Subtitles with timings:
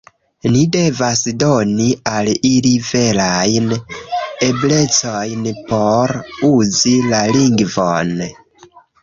[0.53, 3.67] Ni devas doni al ili verajn
[4.47, 6.15] eblecojn por
[6.51, 8.13] uzi la lingvon.